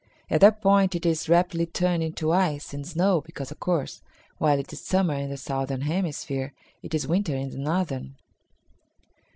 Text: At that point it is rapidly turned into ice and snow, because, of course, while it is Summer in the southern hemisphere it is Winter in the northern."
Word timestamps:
At 0.31 0.41
that 0.41 0.63
point 0.63 0.95
it 0.95 1.05
is 1.05 1.29
rapidly 1.29 1.67
turned 1.67 2.01
into 2.01 2.31
ice 2.31 2.73
and 2.73 2.87
snow, 2.87 3.21
because, 3.21 3.51
of 3.51 3.59
course, 3.59 4.01
while 4.39 4.57
it 4.57 4.73
is 4.73 4.81
Summer 4.81 5.13
in 5.13 5.29
the 5.29 5.37
southern 5.37 5.81
hemisphere 5.81 6.53
it 6.81 6.95
is 6.95 7.05
Winter 7.07 7.35
in 7.35 7.51
the 7.51 7.59
northern." 7.59 8.15